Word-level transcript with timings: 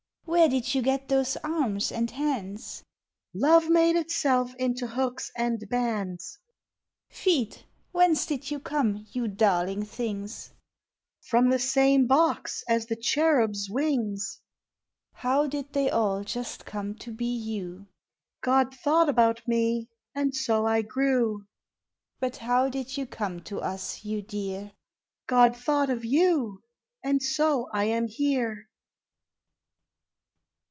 Where 0.23 0.47
did 0.47 0.73
you 0.73 0.81
get 0.81 1.09
those 1.09 1.35
arms 1.43 1.91
and 1.91 2.09
hands? 2.09 2.83
Love 3.33 3.67
made 3.69 3.97
itself 3.97 4.55
into 4.55 4.87
hooks 4.87 5.29
and 5.35 5.67
bands. 5.67 6.39
Feet, 7.09 7.65
whence 7.91 8.25
did 8.25 8.49
you 8.49 8.57
come, 8.61 9.05
you 9.11 9.27
darling 9.27 9.83
things? 9.83 10.53
From 11.19 11.49
the 11.49 11.59
same 11.59 12.07
box 12.07 12.63
as 12.69 12.85
the 12.85 12.95
cherubs' 12.95 13.69
wings. 13.69 14.39
How 15.11 15.47
did 15.47 15.73
they 15.73 15.89
all 15.89 16.23
just 16.23 16.65
come 16.65 16.95
to 16.99 17.11
be 17.11 17.35
you? 17.35 17.87
God 18.39 18.73
thought 18.73 19.09
about 19.09 19.45
me, 19.49 19.89
and 20.15 20.33
so 20.33 20.65
I 20.65 20.81
grew. 20.81 21.45
But 22.21 22.37
how 22.37 22.69
did 22.69 22.95
you 22.95 23.05
come 23.05 23.41
to 23.43 23.59
us, 23.59 24.05
you 24.05 24.21
dear? 24.21 24.71
God 25.27 25.57
thought 25.57 25.89
of 25.89 26.05
you, 26.05 26.63
and 27.03 27.21
so 27.21 27.67
I 27.73 27.83
am 27.85 28.07
here. 28.07 28.69